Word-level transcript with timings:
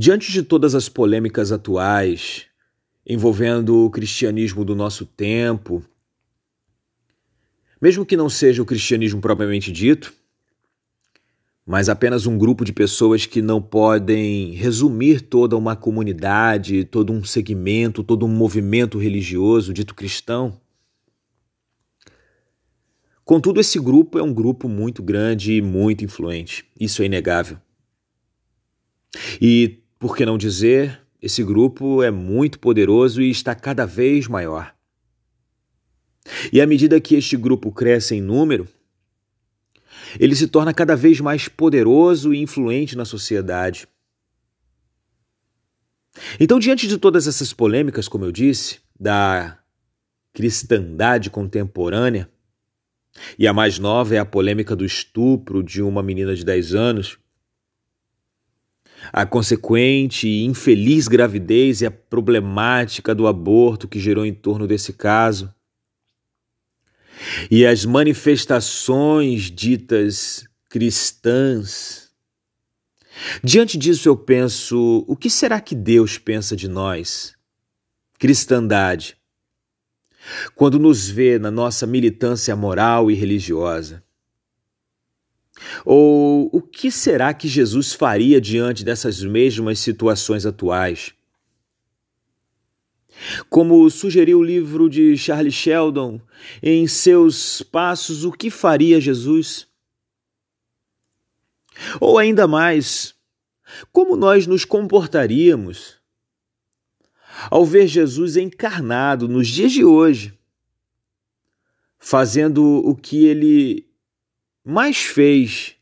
Diante 0.00 0.30
de 0.30 0.44
todas 0.44 0.76
as 0.76 0.88
polêmicas 0.88 1.50
atuais 1.50 2.46
envolvendo 3.04 3.84
o 3.84 3.90
cristianismo 3.90 4.64
do 4.64 4.72
nosso 4.72 5.04
tempo, 5.04 5.84
mesmo 7.82 8.06
que 8.06 8.16
não 8.16 8.30
seja 8.30 8.62
o 8.62 8.64
cristianismo 8.64 9.20
propriamente 9.20 9.72
dito, 9.72 10.14
mas 11.66 11.88
apenas 11.88 12.26
um 12.26 12.38
grupo 12.38 12.64
de 12.64 12.72
pessoas 12.72 13.26
que 13.26 13.42
não 13.42 13.60
podem 13.60 14.52
resumir 14.52 15.20
toda 15.20 15.56
uma 15.56 15.74
comunidade, 15.74 16.84
todo 16.84 17.12
um 17.12 17.24
segmento, 17.24 18.04
todo 18.04 18.24
um 18.24 18.28
movimento 18.28 18.98
religioso 18.98 19.72
dito 19.72 19.96
cristão. 19.96 20.60
Contudo, 23.24 23.58
esse 23.58 23.80
grupo 23.80 24.16
é 24.16 24.22
um 24.22 24.32
grupo 24.32 24.68
muito 24.68 25.02
grande 25.02 25.54
e 25.54 25.60
muito 25.60 26.04
influente, 26.04 26.64
isso 26.78 27.02
é 27.02 27.06
inegável. 27.06 27.58
E, 29.40 29.82
por 29.98 30.16
que 30.16 30.24
não 30.24 30.38
dizer, 30.38 31.00
esse 31.20 31.42
grupo 31.42 32.02
é 32.02 32.10
muito 32.10 32.58
poderoso 32.58 33.20
e 33.20 33.30
está 33.30 33.54
cada 33.54 33.84
vez 33.84 34.28
maior. 34.28 34.74
E 36.52 36.60
à 36.60 36.66
medida 36.66 37.00
que 37.00 37.14
este 37.14 37.36
grupo 37.36 37.72
cresce 37.72 38.14
em 38.14 38.20
número, 38.20 38.68
ele 40.18 40.36
se 40.36 40.46
torna 40.46 40.72
cada 40.72 40.94
vez 40.94 41.20
mais 41.20 41.48
poderoso 41.48 42.32
e 42.32 42.40
influente 42.40 42.96
na 42.96 43.04
sociedade. 43.04 43.88
Então, 46.38 46.58
diante 46.58 46.86
de 46.86 46.98
todas 46.98 47.26
essas 47.26 47.52
polêmicas, 47.52 48.08
como 48.08 48.24
eu 48.24 48.32
disse, 48.32 48.80
da 48.98 49.58
cristandade 50.32 51.30
contemporânea, 51.30 52.30
e 53.38 53.46
a 53.46 53.52
mais 53.52 53.78
nova 53.78 54.14
é 54.14 54.18
a 54.18 54.24
polêmica 54.24 54.76
do 54.76 54.84
estupro 54.84 55.62
de 55.62 55.82
uma 55.82 56.02
menina 56.02 56.34
de 56.34 56.44
10 56.44 56.74
anos. 56.74 57.18
A 59.12 59.24
consequente 59.24 60.28
e 60.28 60.44
infeliz 60.44 61.08
gravidez 61.08 61.80
e 61.80 61.86
a 61.86 61.90
problemática 61.90 63.14
do 63.14 63.26
aborto 63.26 63.88
que 63.88 63.98
gerou 64.00 64.24
em 64.24 64.34
torno 64.34 64.66
desse 64.66 64.92
caso. 64.92 65.52
E 67.50 67.66
as 67.66 67.84
manifestações 67.84 69.50
ditas 69.50 70.46
cristãs. 70.68 72.10
Diante 73.42 73.76
disso, 73.76 74.08
eu 74.08 74.16
penso: 74.16 75.04
o 75.08 75.16
que 75.16 75.28
será 75.28 75.60
que 75.60 75.74
Deus 75.74 76.18
pensa 76.18 76.54
de 76.54 76.68
nós? 76.68 77.34
Cristandade 78.18 79.18
quando 80.54 80.78
nos 80.78 81.08
vê 81.08 81.38
na 81.38 81.50
nossa 81.50 81.86
militância 81.86 82.54
moral 82.54 83.10
e 83.10 83.14
religiosa? 83.14 84.02
Ou 85.84 86.48
o 86.52 86.60
que 86.62 86.90
será 86.90 87.34
que 87.34 87.48
Jesus 87.48 87.92
faria 87.92 88.40
diante 88.40 88.84
dessas 88.84 89.22
mesmas 89.22 89.78
situações 89.78 90.46
atuais? 90.46 91.12
Como 93.50 93.88
sugeriu 93.90 94.38
o 94.38 94.44
livro 94.44 94.88
de 94.88 95.16
Charles 95.16 95.54
Sheldon, 95.54 96.20
em 96.62 96.86
seus 96.86 97.62
passos, 97.62 98.24
o 98.24 98.30
que 98.30 98.50
faria 98.50 99.00
Jesus? 99.00 99.66
Ou 102.00 102.18
ainda 102.18 102.46
mais, 102.46 103.14
como 103.92 104.16
nós 104.16 104.46
nos 104.46 104.64
comportaríamos 104.64 105.98
ao 107.50 107.64
ver 107.64 107.86
Jesus 107.86 108.36
encarnado 108.36 109.28
nos 109.28 109.48
dias 109.48 109.72
de 109.72 109.84
hoje, 109.84 110.36
fazendo 111.98 112.64
o 112.64 112.96
que 112.96 113.26
ele 113.26 113.87
mais 114.68 114.98
fez 114.98 115.76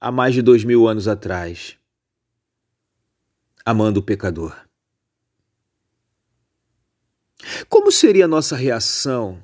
há 0.00 0.10
mais 0.10 0.34
de 0.34 0.42
dois 0.42 0.64
mil 0.64 0.88
anos 0.88 1.06
atrás, 1.06 1.76
amando 3.64 4.00
o 4.00 4.02
pecador. 4.02 4.66
Como 7.68 7.92
seria 7.92 8.24
a 8.24 8.28
nossa 8.28 8.56
reação? 8.56 9.40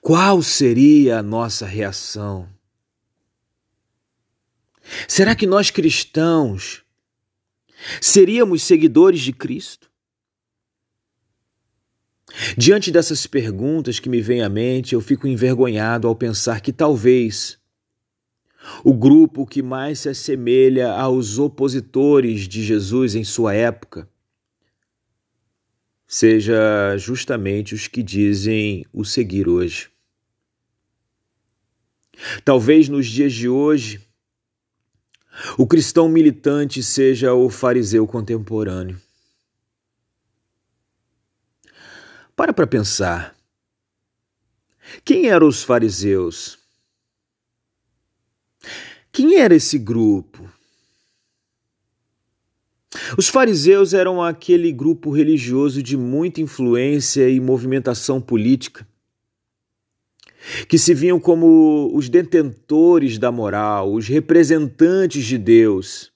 Qual 0.00 0.42
seria 0.42 1.18
a 1.18 1.22
nossa 1.22 1.66
reação? 1.66 2.48
Será 5.08 5.34
que 5.34 5.46
nós 5.46 5.70
cristãos 5.70 6.84
Seríamos 8.00 8.62
seguidores 8.62 9.20
de 9.20 9.32
Cristo? 9.32 9.90
Diante 12.56 12.90
dessas 12.90 13.26
perguntas 13.26 14.00
que 14.00 14.08
me 14.08 14.20
vêm 14.20 14.42
à 14.42 14.48
mente, 14.48 14.94
eu 14.94 15.00
fico 15.00 15.26
envergonhado 15.26 16.08
ao 16.08 16.16
pensar 16.16 16.60
que 16.60 16.72
talvez 16.72 17.58
o 18.82 18.94
grupo 18.94 19.46
que 19.46 19.62
mais 19.62 20.00
se 20.00 20.08
assemelha 20.08 20.90
aos 20.92 21.38
opositores 21.38 22.48
de 22.48 22.62
Jesus 22.62 23.14
em 23.14 23.24
sua 23.24 23.54
época 23.54 24.08
seja 26.06 26.96
justamente 26.96 27.74
os 27.74 27.88
que 27.88 28.02
dizem 28.02 28.86
o 28.92 29.04
seguir 29.04 29.48
hoje. 29.48 29.90
Talvez 32.44 32.88
nos 32.88 33.06
dias 33.06 33.32
de 33.32 33.48
hoje 33.48 34.00
o 35.58 35.66
cristão 35.66 36.08
militante 36.08 36.82
seja 36.82 37.34
o 37.34 37.50
fariseu 37.50 38.06
contemporâneo. 38.06 38.96
Para 42.36 42.52
para 42.52 42.66
pensar. 42.66 43.34
Quem 45.04 45.26
eram 45.26 45.46
os 45.46 45.62
fariseus? 45.62 46.58
Quem 49.12 49.36
era 49.36 49.54
esse 49.54 49.78
grupo? 49.78 50.52
Os 53.16 53.28
fariseus 53.28 53.92
eram 53.92 54.22
aquele 54.22 54.72
grupo 54.72 55.10
religioso 55.10 55.82
de 55.82 55.96
muita 55.96 56.40
influência 56.40 57.28
e 57.28 57.40
movimentação 57.40 58.20
política 58.20 58.86
que 60.68 60.78
se 60.78 60.92
viam 60.92 61.18
como 61.18 61.90
os 61.94 62.08
detentores 62.08 63.18
da 63.18 63.32
moral, 63.32 63.92
os 63.92 64.06
representantes 64.06 65.24
de 65.24 65.38
Deus. 65.38 66.12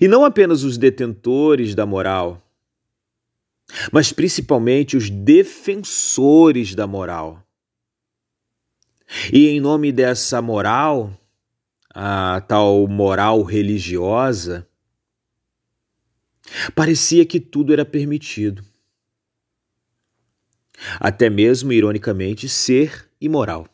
E 0.00 0.08
não 0.08 0.24
apenas 0.24 0.64
os 0.64 0.78
detentores 0.78 1.74
da 1.74 1.84
moral, 1.84 2.43
mas 3.92 4.12
principalmente 4.12 4.96
os 4.96 5.10
defensores 5.10 6.74
da 6.74 6.86
moral. 6.86 7.42
E 9.32 9.48
em 9.48 9.60
nome 9.60 9.92
dessa 9.92 10.40
moral, 10.40 11.12
a 11.94 12.40
tal 12.42 12.86
moral 12.88 13.42
religiosa, 13.42 14.66
parecia 16.74 17.24
que 17.24 17.38
tudo 17.40 17.72
era 17.72 17.84
permitido 17.84 18.64
até 20.98 21.30
mesmo, 21.30 21.72
ironicamente, 21.72 22.48
ser 22.48 23.08
imoral. 23.20 23.66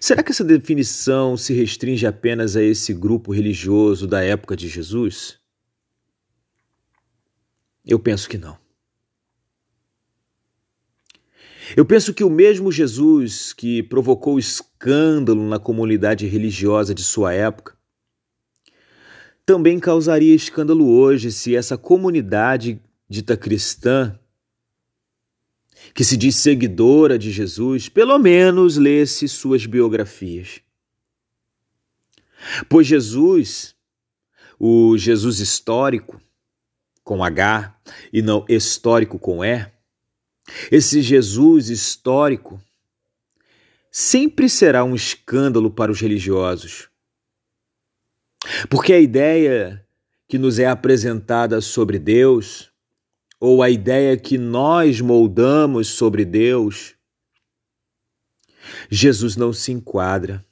Será 0.00 0.22
que 0.22 0.32
essa 0.32 0.44
definição 0.44 1.36
se 1.36 1.54
restringe 1.54 2.06
apenas 2.06 2.56
a 2.56 2.62
esse 2.62 2.92
grupo 2.92 3.32
religioso 3.32 4.06
da 4.06 4.22
época 4.24 4.56
de 4.56 4.68
Jesus? 4.68 5.38
Eu 7.88 7.98
penso 7.98 8.28
que 8.28 8.36
não. 8.36 8.58
Eu 11.74 11.86
penso 11.86 12.12
que 12.12 12.22
o 12.22 12.30
mesmo 12.30 12.70
Jesus 12.70 13.54
que 13.54 13.82
provocou 13.82 14.38
escândalo 14.38 15.48
na 15.48 15.58
comunidade 15.58 16.26
religiosa 16.26 16.94
de 16.94 17.02
sua 17.02 17.32
época 17.32 17.76
também 19.44 19.80
causaria 19.80 20.34
escândalo 20.34 20.86
hoje 20.86 21.32
se 21.32 21.56
essa 21.56 21.78
comunidade 21.78 22.78
dita 23.08 23.34
cristã, 23.34 24.18
que 25.94 26.04
se 26.04 26.18
diz 26.18 26.36
seguidora 26.36 27.18
de 27.18 27.30
Jesus, 27.32 27.88
pelo 27.88 28.18
menos 28.18 28.76
lesse 28.76 29.26
suas 29.26 29.64
biografias. 29.64 30.60
Pois 32.68 32.86
Jesus, 32.86 33.74
o 34.58 34.98
Jesus 34.98 35.38
histórico, 35.38 36.20
com 37.08 37.24
H 37.24 37.74
e 38.12 38.20
não 38.20 38.44
histórico 38.46 39.18
com 39.18 39.42
E, 39.42 39.66
esse 40.70 41.00
Jesus 41.00 41.70
histórico 41.70 42.62
sempre 43.90 44.46
será 44.46 44.84
um 44.84 44.94
escândalo 44.94 45.70
para 45.70 45.90
os 45.90 46.02
religiosos. 46.02 46.90
Porque 48.68 48.92
a 48.92 49.00
ideia 49.00 49.82
que 50.28 50.36
nos 50.36 50.58
é 50.58 50.66
apresentada 50.66 51.62
sobre 51.62 51.98
Deus 51.98 52.70
ou 53.40 53.62
a 53.62 53.70
ideia 53.70 54.14
que 54.14 54.36
nós 54.36 55.00
moldamos 55.00 55.88
sobre 55.88 56.26
Deus, 56.26 56.94
Jesus 58.90 59.34
não 59.34 59.50
se 59.50 59.72
enquadra. 59.72 60.44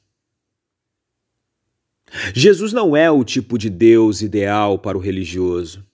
Jesus 2.33 2.73
não 2.73 2.97
é 2.97 3.11
o 3.11 3.23
tipo 3.23 3.59
de 3.59 3.69
Deus 3.69 4.23
ideal 4.23 4.79
para 4.79 4.97
o 4.97 5.01
religioso. 5.03 5.86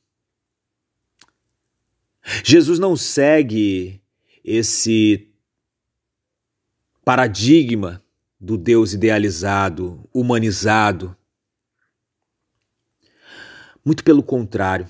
Jesus 2.44 2.78
não 2.78 2.96
segue 2.96 4.00
esse 4.44 5.28
paradigma 7.04 8.02
do 8.40 8.56
Deus 8.56 8.92
idealizado, 8.92 10.08
humanizado. 10.12 11.16
Muito 13.84 14.04
pelo 14.04 14.22
contrário. 14.22 14.88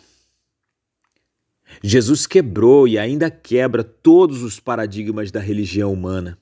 Jesus 1.83 2.27
quebrou 2.27 2.87
e 2.87 2.99
ainda 2.99 3.31
quebra 3.31 3.83
todos 3.83 4.43
os 4.43 4.61
paradigmas 4.61 5.31
da 5.31 5.41
religião 5.41 5.93
humana. 5.93 6.39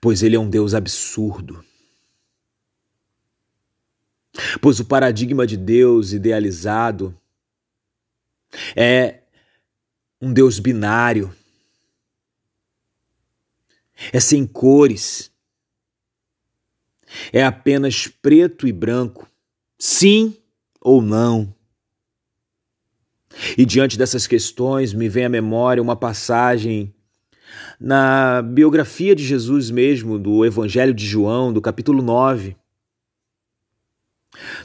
Pois 0.00 0.22
ele 0.22 0.36
é 0.36 0.38
um 0.38 0.50
Deus 0.50 0.74
absurdo. 0.74 1.64
Pois 4.60 4.78
o 4.78 4.84
paradigma 4.84 5.46
de 5.46 5.56
Deus 5.56 6.12
idealizado 6.12 7.14
é 8.76 9.22
um 10.20 10.32
Deus 10.32 10.58
binário, 10.58 11.34
é 14.12 14.20
sem 14.20 14.46
cores, 14.46 15.30
é 17.32 17.44
apenas 17.44 18.06
preto 18.06 18.66
e 18.66 18.72
branco, 18.72 19.28
sim 19.78 20.36
ou 20.80 21.00
não. 21.02 21.54
E 23.56 23.64
diante 23.64 23.96
dessas 23.96 24.26
questões 24.26 24.92
me 24.92 25.08
vem 25.08 25.26
à 25.26 25.28
memória 25.28 25.82
uma 25.82 25.96
passagem 25.96 26.94
na 27.80 28.42
biografia 28.42 29.14
de 29.14 29.24
Jesus 29.24 29.70
mesmo, 29.70 30.18
do 30.18 30.44
Evangelho 30.44 30.92
de 30.92 31.06
João, 31.06 31.52
do 31.52 31.60
capítulo 31.60 32.02
9. 32.02 32.56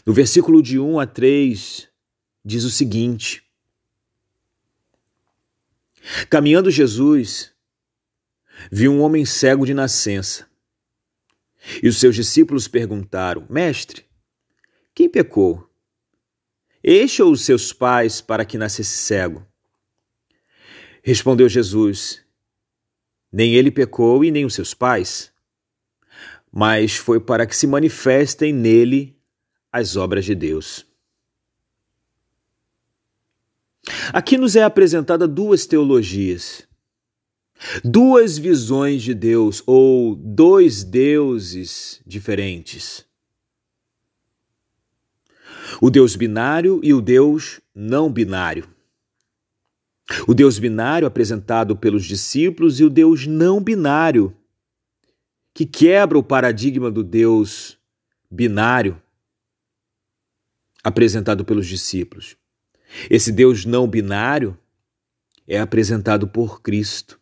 No 0.05 0.13
versículo 0.13 0.61
de 0.61 0.79
1 0.79 0.99
a 0.99 1.05
3, 1.05 1.87
diz 2.43 2.63
o 2.63 2.69
seguinte: 2.69 3.43
Caminhando 6.29 6.69
Jesus, 6.69 7.53
viu 8.71 8.91
um 8.91 9.01
homem 9.01 9.25
cego 9.25 9.65
de 9.65 9.73
nascença. 9.73 10.47
E 11.81 11.87
os 11.87 11.97
seus 11.97 12.15
discípulos 12.15 12.67
perguntaram: 12.67 13.47
Mestre, 13.49 14.05
quem 14.93 15.09
pecou? 15.09 15.69
Este 16.83 17.23
ou 17.23 17.31
os 17.31 17.45
seus 17.45 17.71
pais 17.71 18.19
para 18.19 18.43
que 18.43 18.57
nascesse 18.57 18.97
cego? 18.97 19.45
Respondeu 21.01 21.47
Jesus: 21.47 22.21
Nem 23.31 23.55
ele 23.55 23.71
pecou 23.71 24.23
e 24.25 24.31
nem 24.31 24.45
os 24.45 24.53
seus 24.53 24.73
pais, 24.73 25.31
mas 26.51 26.97
foi 26.97 27.19
para 27.19 27.47
que 27.47 27.55
se 27.55 27.65
manifestem 27.65 28.53
nele 28.53 29.17
as 29.71 29.95
obras 29.95 30.25
de 30.25 30.35
Deus. 30.35 30.85
Aqui 34.13 34.37
nos 34.37 34.55
é 34.55 34.63
apresentada 34.63 35.27
duas 35.27 35.65
teologias, 35.65 36.65
duas 37.83 38.37
visões 38.37 39.03
de 39.03 39.13
Deus 39.13 39.61
ou 39.65 40.15
dois 40.15 40.83
deuses 40.83 42.01
diferentes. 42.05 43.05
O 45.81 45.89
Deus 45.89 46.15
binário 46.15 46.79
e 46.83 46.93
o 46.93 47.01
Deus 47.01 47.59
não 47.75 48.11
binário. 48.11 48.67
O 50.27 50.33
Deus 50.33 50.59
binário 50.59 51.07
apresentado 51.07 51.75
pelos 51.75 52.05
discípulos 52.05 52.79
e 52.79 52.83
o 52.83 52.89
Deus 52.89 53.25
não 53.25 53.61
binário, 53.61 54.35
que 55.53 55.65
quebra 55.65 56.17
o 56.17 56.23
paradigma 56.23 56.91
do 56.91 57.03
Deus 57.03 57.77
binário 58.29 59.01
apresentado 60.83 61.45
pelos 61.45 61.65
discípulos. 61.65 62.35
Esse 63.09 63.31
Deus 63.31 63.65
não 63.65 63.87
binário 63.87 64.57
é 65.47 65.59
apresentado 65.59 66.27
por 66.27 66.61
Cristo. 66.61 67.19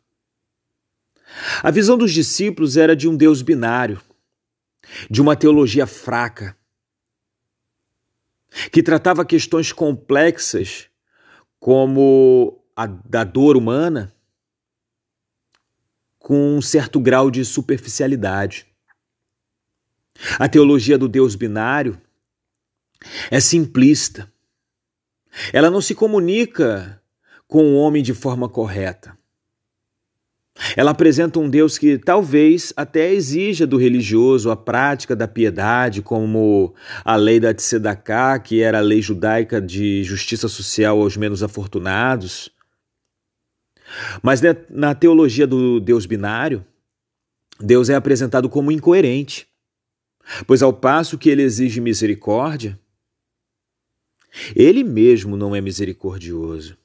A 1.63 1.71
visão 1.71 1.97
dos 1.97 2.12
discípulos 2.12 2.77
era 2.77 2.95
de 2.95 3.07
um 3.07 3.15
Deus 3.15 3.41
binário, 3.41 4.01
de 5.09 5.21
uma 5.21 5.35
teologia 5.35 5.88
fraca, 5.88 6.57
que 8.71 8.83
tratava 8.83 9.25
questões 9.25 9.71
complexas 9.71 10.89
como 11.59 12.62
a 12.75 12.85
da 12.85 13.24
dor 13.24 13.56
humana 13.56 14.13
com 16.19 16.57
um 16.57 16.62
certo 16.62 17.00
grau 17.00 17.31
de 17.31 17.44
superficialidade. 17.45 18.67
A 20.38 20.47
teologia 20.47 20.97
do 20.97 21.07
Deus 21.07 21.35
binário 21.35 22.00
é 23.31 23.39
simplista, 23.39 24.31
ela 25.54 25.69
não 25.69 25.81
se 25.81 25.95
comunica 25.95 27.01
com 27.48 27.66
o 27.66 27.75
homem 27.75 28.01
de 28.04 28.13
forma 28.13 28.48
correta. 28.48 29.18
Ela 30.75 30.92
apresenta 30.92 31.39
um 31.39 31.50
Deus 31.50 31.78
que 31.78 31.98
talvez 31.98 32.74
até 32.75 33.12
exija 33.12 33.66
do 33.66 33.78
religioso 33.78 34.51
a 34.51 34.56
prática 34.56 35.16
da 35.16 35.28
piedade, 35.28 36.01
como 36.01 36.75
a 37.04 37.16
lei 37.16 37.39
da 37.39 37.54
Tzedakah, 37.54 38.39
que 38.39 38.62
era 38.62 38.78
a 38.78 38.81
lei 38.81 39.01
judaica 39.01 39.62
de 39.62 40.04
justiça 40.04 40.48
social 40.48 41.01
aos 41.01 41.18
menos 41.18 41.42
afortunados. 41.42 42.50
Mas 44.22 44.42
na 44.69 44.94
teologia 44.94 45.48
do 45.48 45.80
Deus 45.80 46.06
binário, 46.06 46.66
Deus 47.60 47.89
é 47.89 47.95
apresentado 47.95 48.50
como 48.50 48.72
incoerente, 48.72 49.48
pois 50.45 50.62
ao 50.62 50.74
passo 50.74 51.18
que 51.18 51.30
ele 51.30 51.42
exige 51.42 51.81
misericórdia, 51.81 52.80
ele 54.56 54.83
mesmo 54.83 55.36
não 55.36 55.56
é 55.56 55.62
misericordioso. 55.62 56.78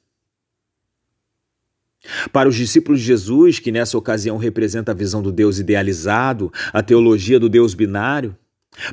Para 2.31 2.47
os 2.47 2.55
discípulos 2.55 2.99
de 2.99 3.07
Jesus, 3.07 3.59
que 3.59 3.71
nessa 3.71 3.97
ocasião 3.97 4.37
representa 4.37 4.91
a 4.91 4.95
visão 4.95 5.21
do 5.21 5.31
Deus 5.31 5.59
idealizado, 5.59 6.51
a 6.71 6.81
teologia 6.83 7.39
do 7.39 7.49
Deus 7.49 7.73
binário, 7.73 8.37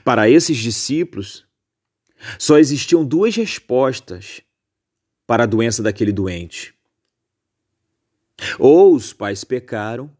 para 0.03 0.29
esses 0.29 0.57
discípulos, 0.57 1.47
só 2.39 2.59
existiam 2.59 3.05
duas 3.05 3.37
respostas 3.37 4.41
para 5.27 5.45
a 5.45 5.47
doença 5.47 5.83
daquele 5.83 6.13
doente. 6.13 6.75
Ou 8.59 8.95
os 8.95 9.13
pais 9.13 9.45
pecaram, 9.45 10.11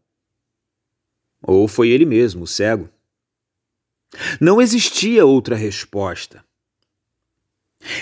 ou 1.41 1.67
foi 1.67 1.89
ele 1.89 2.05
mesmo, 2.05 2.43
o 2.43 2.47
cego. 2.47 2.89
Não 4.39 4.61
existia 4.61 5.25
outra 5.25 5.55
resposta. 5.55 6.44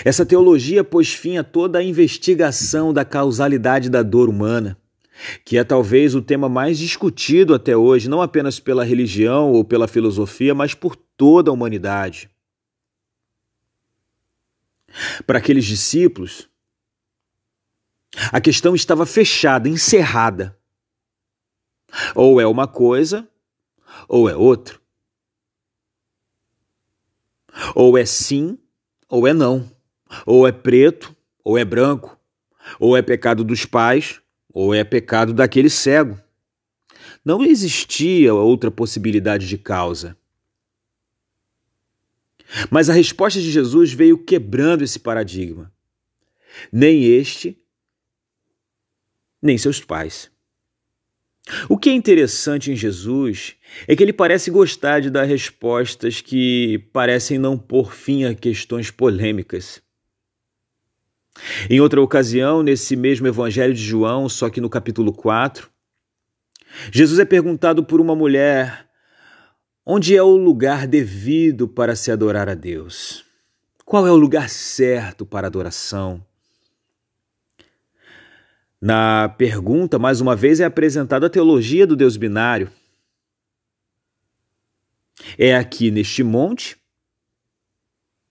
Essa 0.04 0.24
teologia 0.24 0.82
pôs 0.82 1.12
fim 1.12 1.36
a 1.36 1.44
toda 1.44 1.78
a 1.78 1.82
investigação 1.82 2.92
da 2.92 3.04
causalidade 3.04 3.90
da 3.90 4.02
dor 4.02 4.28
humana, 4.28 4.78
que 5.44 5.58
é 5.58 5.64
talvez 5.64 6.14
o 6.14 6.22
tema 6.22 6.48
mais 6.48 6.78
discutido 6.78 7.54
até 7.54 7.76
hoje, 7.76 8.08
não 8.08 8.22
apenas 8.22 8.58
pela 8.58 8.84
religião 8.84 9.52
ou 9.52 9.64
pela 9.64 9.86
filosofia, 9.86 10.54
mas 10.54 10.74
por 10.74 10.96
toda 10.96 11.50
a 11.50 11.54
humanidade. 11.54 12.30
Para 15.26 15.38
aqueles 15.38 15.64
discípulos, 15.64 16.48
a 18.32 18.40
questão 18.40 18.74
estava 18.74 19.04
fechada, 19.04 19.68
encerrada. 19.68 20.56
Ou 22.14 22.40
é 22.40 22.46
uma 22.46 22.66
coisa, 22.66 23.28
ou 24.08 24.28
é 24.28 24.36
outra. 24.36 24.78
Ou 27.74 27.96
é 27.98 28.04
sim, 28.04 28.58
ou 29.08 29.26
é 29.26 29.32
não. 29.32 29.73
Ou 30.26 30.46
é 30.46 30.52
preto, 30.52 31.14
ou 31.42 31.58
é 31.58 31.64
branco. 31.64 32.18
Ou 32.78 32.96
é 32.96 33.02
pecado 33.02 33.44
dos 33.44 33.64
pais, 33.64 34.20
ou 34.52 34.74
é 34.74 34.84
pecado 34.84 35.32
daquele 35.32 35.68
cego. 35.68 36.18
Não 37.24 37.42
existia 37.44 38.34
outra 38.34 38.70
possibilidade 38.70 39.46
de 39.48 39.58
causa. 39.58 40.16
Mas 42.70 42.88
a 42.88 42.92
resposta 42.92 43.40
de 43.40 43.50
Jesus 43.50 43.92
veio 43.92 44.18
quebrando 44.18 44.82
esse 44.82 44.98
paradigma. 44.98 45.72
Nem 46.70 47.04
este, 47.04 47.58
nem 49.42 49.58
seus 49.58 49.80
pais. 49.80 50.30
O 51.68 51.76
que 51.76 51.90
é 51.90 51.92
interessante 51.92 52.70
em 52.70 52.76
Jesus 52.76 53.56
é 53.86 53.94
que 53.94 54.02
ele 54.02 54.12
parece 54.12 54.50
gostar 54.50 55.00
de 55.00 55.10
dar 55.10 55.24
respostas 55.24 56.20
que 56.20 56.78
parecem 56.92 57.38
não 57.38 57.58
pôr 57.58 57.92
fim 57.92 58.24
a 58.24 58.34
questões 58.34 58.90
polêmicas. 58.90 59.82
Em 61.68 61.80
outra 61.80 62.00
ocasião, 62.00 62.62
nesse 62.62 62.96
mesmo 62.96 63.26
Evangelho 63.26 63.72
de 63.72 63.82
João, 63.82 64.28
só 64.28 64.50
que 64.50 64.60
no 64.60 64.68
capítulo 64.68 65.12
4, 65.12 65.70
Jesus 66.92 67.18
é 67.18 67.24
perguntado 67.24 67.84
por 67.84 68.00
uma 68.00 68.14
mulher 68.14 68.88
onde 69.86 70.16
é 70.16 70.22
o 70.22 70.36
lugar 70.36 70.86
devido 70.86 71.68
para 71.68 71.94
se 71.94 72.10
adorar 72.10 72.48
a 72.48 72.54
Deus. 72.54 73.24
Qual 73.84 74.06
é 74.06 74.10
o 74.10 74.16
lugar 74.16 74.48
certo 74.48 75.26
para 75.26 75.46
adoração? 75.46 76.24
Na 78.80 79.28
pergunta, 79.28 79.98
mais 79.98 80.20
uma 80.20 80.36
vez, 80.36 80.60
é 80.60 80.64
apresentada 80.64 81.26
a 81.26 81.30
teologia 81.30 81.86
do 81.86 81.96
Deus 81.96 82.16
binário. 82.16 82.70
É 85.38 85.56
aqui 85.56 85.90
neste 85.90 86.22
monte, 86.22 86.76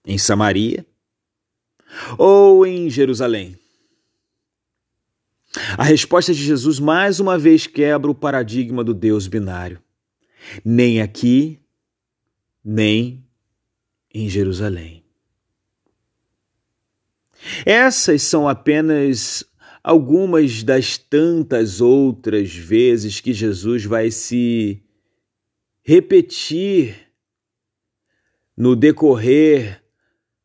em 0.05 0.17
Samaria, 0.17 0.85
ou 2.17 2.65
em 2.65 2.89
Jerusalém? 2.89 3.57
A 5.77 5.83
resposta 5.83 6.33
de 6.33 6.43
Jesus 6.43 6.79
mais 6.79 7.19
uma 7.19 7.37
vez 7.37 7.67
quebra 7.67 8.09
o 8.09 8.15
paradigma 8.15 8.83
do 8.83 8.93
Deus 8.93 9.27
binário. 9.27 9.81
nem 10.63 11.01
aqui, 11.01 11.59
nem 12.63 13.25
em 14.13 14.29
Jerusalém. 14.29 15.03
Essas 17.65 18.23
são 18.23 18.47
apenas 18.47 19.45
algumas 19.83 20.63
das 20.63 20.97
tantas 20.97 21.81
outras 21.81 22.53
vezes 22.53 23.19
que 23.19 23.33
Jesus 23.33 23.83
vai 23.83 24.11
se 24.11 24.81
repetir 25.83 26.95
no 28.55 28.75
decorrer 28.75 29.82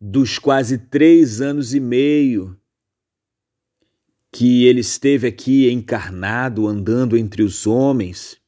dos 0.01 0.39
quase 0.39 0.79
três 0.79 1.41
anos 1.41 1.75
e 1.75 1.81
meio 1.81 2.59
que 4.31 4.65
ele 4.67 4.81
esteve 4.81 5.27
aqui 5.27 5.71
encarnado, 5.71 6.67
andando 6.67 7.17
entre 7.17 7.43
os 7.43 7.67
homens. 7.67 8.41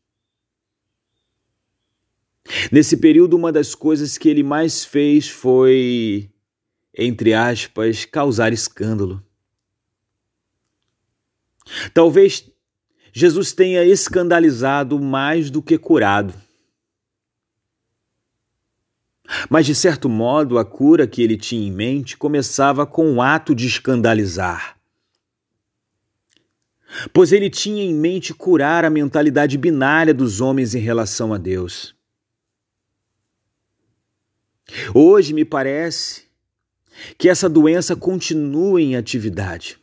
Nesse 2.70 2.96
período, 2.96 3.36
uma 3.36 3.52
das 3.52 3.74
coisas 3.74 4.18
que 4.18 4.28
ele 4.28 4.42
mais 4.42 4.84
fez 4.84 5.28
foi, 5.28 6.30
entre 6.96 7.32
aspas, 7.32 8.04
causar 8.04 8.52
escândalo. 8.52 9.24
Talvez 11.94 12.50
Jesus 13.12 13.52
tenha 13.52 13.84
escandalizado 13.84 14.98
mais 15.00 15.50
do 15.50 15.62
que 15.62 15.78
curado. 15.78 16.34
Mas, 19.50 19.66
de 19.66 19.74
certo 19.74 20.08
modo, 20.08 20.60
a 20.60 20.64
cura 20.64 21.08
que 21.08 21.20
ele 21.20 21.36
tinha 21.36 21.66
em 21.66 21.72
mente 21.72 22.16
começava 22.16 22.86
com 22.86 23.14
o 23.14 23.20
ato 23.20 23.52
de 23.52 23.66
escandalizar. 23.66 24.78
Pois 27.12 27.32
ele 27.32 27.50
tinha 27.50 27.82
em 27.82 27.92
mente 27.92 28.32
curar 28.32 28.84
a 28.84 28.90
mentalidade 28.90 29.58
binária 29.58 30.14
dos 30.14 30.40
homens 30.40 30.76
em 30.76 30.78
relação 30.78 31.34
a 31.34 31.38
Deus. 31.38 31.96
Hoje 34.94 35.34
me 35.34 35.44
parece 35.44 36.26
que 37.18 37.28
essa 37.28 37.48
doença 37.48 37.96
continua 37.96 38.80
em 38.80 38.94
atividade. 38.94 39.80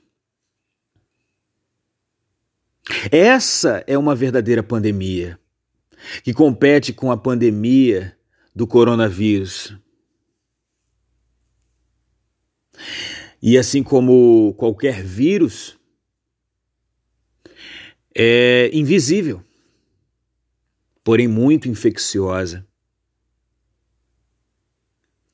Essa 3.11 3.83
é 3.85 3.97
uma 3.97 4.15
verdadeira 4.15 4.63
pandemia, 4.63 5.37
que 6.23 6.33
compete 6.33 6.93
com 6.93 7.11
a 7.11 7.17
pandemia 7.17 8.16
do 8.57 8.65
coronavírus. 8.65 9.77
E 13.39 13.55
assim 13.55 13.83
como 13.83 14.55
qualquer 14.55 15.03
vírus, 15.03 15.77
é 18.15 18.71
invisível, 18.73 19.45
porém 21.03 21.27
muito 21.27 21.69
infecciosa. 21.69 22.67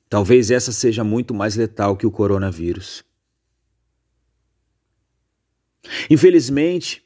Talvez 0.06 0.50
essa 0.50 0.70
seja 0.70 1.02
muito 1.02 1.32
mais 1.32 1.56
letal 1.56 1.96
que 1.96 2.06
o 2.06 2.10
coronavírus. 2.10 3.02
Infelizmente, 6.10 7.02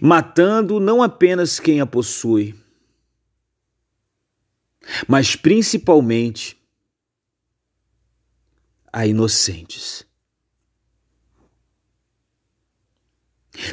matando 0.00 0.78
não 0.78 1.02
apenas 1.02 1.58
quem 1.58 1.80
a 1.80 1.86
possui, 1.86 2.54
mas 5.06 5.36
principalmente 5.36 6.56
a 8.92 9.06
inocentes. 9.06 10.06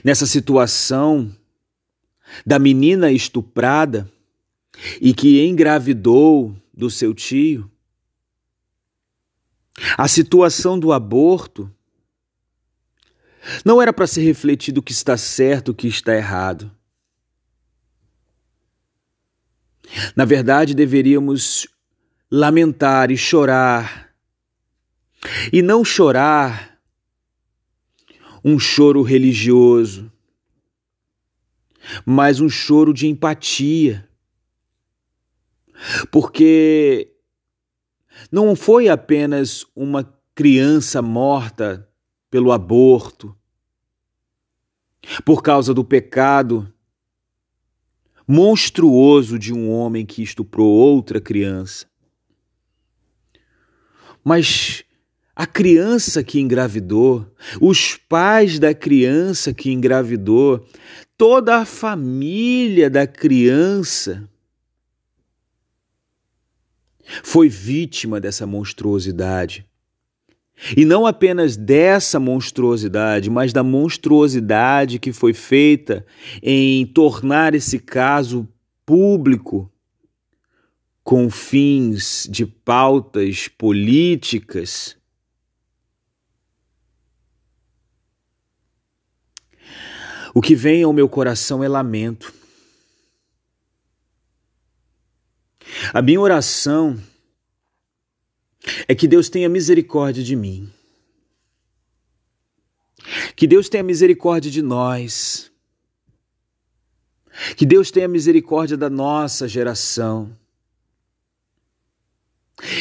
Nessa 0.04 0.26
situação 0.26 1.36
da 2.46 2.58
menina 2.58 3.12
estuprada 3.12 4.12
e 5.00 5.14
que 5.14 5.46
engravidou 5.46 6.56
do 6.74 6.90
seu 6.90 7.14
tio, 7.14 7.70
a 9.98 10.08
situação 10.08 10.80
do 10.80 10.92
aborto 10.92 11.72
não 13.64 13.82
era 13.82 13.94
para 13.94 14.08
ser 14.08 14.22
refletido 14.22 14.80
o 14.80 14.84
que 14.84 14.92
está 14.92 15.18
certo, 15.18 15.70
o 15.70 15.76
que 15.76 15.88
está 15.88 16.16
errado. 16.16 16.72
Na 20.16 20.26
verdade, 20.26 20.74
deveríamos 20.74 21.68
lamentar 22.30 23.12
e 23.12 23.18
chorar, 23.18 24.14
e 25.52 25.62
não 25.62 25.84
chorar 25.84 26.80
um 28.44 28.60
choro 28.60 29.02
religioso, 29.02 30.12
mas 32.06 32.40
um 32.40 32.50
choro 32.50 32.94
de 32.94 33.08
empatia. 33.08 34.08
Porque 36.12 37.12
não 38.32 38.56
foi 38.56 38.88
apenas 38.88 39.66
uma 39.76 40.04
criança 40.34 41.02
morta 41.02 41.90
pelo 42.30 42.52
aborto, 42.52 43.36
por 45.24 45.42
causa 45.42 45.74
do 45.74 45.84
pecado 45.84 46.72
monstruoso 48.28 49.38
de 49.38 49.54
um 49.54 49.70
homem 49.70 50.06
que 50.06 50.24
estuprou 50.24 50.68
outra 50.68 51.22
criança. 51.22 51.86
Mas 54.24 54.84
a 55.36 55.46
criança 55.46 56.24
que 56.24 56.40
engravidou, 56.40 57.30
os 57.62 57.96
pais 57.96 58.58
da 58.58 58.74
criança 58.74 59.54
que 59.54 59.72
engravidou, 59.72 60.66
toda 61.18 61.58
a 61.58 61.66
família 61.66 62.90
da 62.90 63.06
criança 63.06 64.28
foi 67.24 67.50
vítima 67.50 68.20
dessa 68.20 68.48
monstruosidade. 68.48 69.66
E 70.76 70.86
não 70.86 71.06
apenas 71.06 71.58
dessa 71.58 72.20
monstruosidade, 72.20 73.30
mas 73.30 73.52
da 73.52 73.62
monstruosidade 73.62 75.00
que 75.00 75.12
foi 75.12 75.34
feita 75.34 76.06
em 76.42 76.86
tornar 76.86 77.54
esse 77.54 77.78
caso 77.78 78.48
público 78.86 79.70
com 81.04 81.30
fins 81.30 82.28
de 82.30 82.46
pautas 82.46 83.48
políticas. 83.48 84.98
O 90.34 90.42
que 90.42 90.56
vem 90.56 90.84
ao 90.84 90.92
meu 90.92 91.08
coração 91.08 91.64
é 91.64 91.68
lamento. 91.68 92.34
A 95.94 96.02
minha 96.02 96.20
oração 96.20 97.00
é 98.88 98.96
que 98.96 99.08
Deus 99.08 99.30
tenha 99.30 99.50
misericórdia 99.50 100.24
de 100.24 100.36
mim. 100.36 100.72
Que 103.36 103.46
Deus 103.46 103.70
tenha 103.70 103.84
misericórdia 103.84 104.50
de 104.50 104.62
nós. 104.62 105.52
Que 107.56 107.66
Deus 107.66 107.92
tenha 107.92 108.08
misericórdia 108.08 108.78
da 108.78 108.90
nossa 108.90 109.48
geração. 109.48 110.36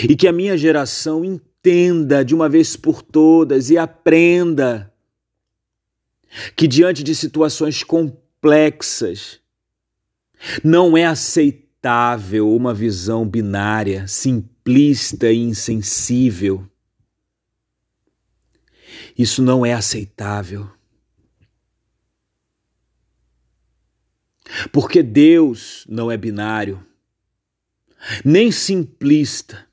E 0.09 0.15
que 0.17 0.29
a 0.29 0.33
minha 0.33 0.57
geração 0.57 1.25
entenda 1.25 2.25
de 2.25 2.35
uma 2.35 2.49
vez 2.49 2.77
por 2.77 3.03
todas 3.03 3.71
e 3.71 3.77
aprenda 3.77 4.93
que 6.57 6.67
diante 6.67 7.03
de 7.03 7.15
situações 7.15 7.83
complexas 7.83 9.41
não 10.63 10.97
é 10.97 11.05
aceitável 11.05 11.64
uma 12.41 12.73
visão 12.73 13.27
binária, 13.27 14.07
simplista 14.07 15.31
e 15.31 15.39
insensível. 15.39 16.67
Isso 19.17 19.43
não 19.43 19.65
é 19.65 19.73
aceitável. 19.73 20.71
Porque 24.73 25.03
Deus 25.03 25.85
não 25.89 26.11
é 26.11 26.17
binário, 26.17 26.85
nem 28.25 28.51
simplista, 28.53 29.67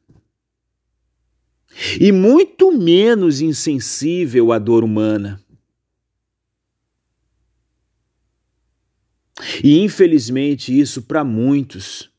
e 2.00 2.12
muito 2.12 2.72
menos 2.72 3.42
insensível 3.42 4.52
à 4.52 4.60
dor 4.60 4.84
humana. 4.84 5.42
E 9.64 9.80
infelizmente 9.80 10.78
isso 10.78 11.02
para 11.02 11.24
muitos 11.24 12.12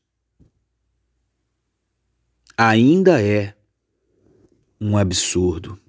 ainda 2.57 3.21
é 3.21 3.55
um 4.79 4.97
absurdo. 4.97 5.79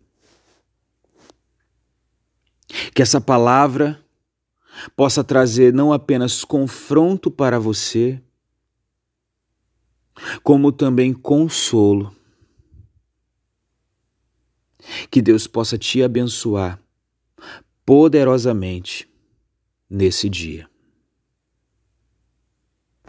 Que 2.94 3.02
essa 3.02 3.20
palavra 3.20 4.02
possa 4.96 5.22
trazer 5.22 5.72
não 5.72 5.92
apenas 5.92 6.44
confronto 6.44 7.30
para 7.30 7.58
você, 7.58 8.20
como 10.42 10.72
também 10.72 11.12
consolo. 11.12 12.14
Que 15.10 15.22
Deus 15.22 15.46
possa 15.46 15.78
te 15.78 16.02
abençoar 16.02 16.80
poderosamente 17.84 19.08
nesse 19.88 20.28
dia. 20.28 20.68